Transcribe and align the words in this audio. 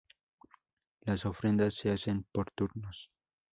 Las 1.01 1.27
ofrendas 1.27 1.75
se 1.75 1.91
hacen 1.91 2.25
por 2.31 2.49
turnos. 2.49 3.11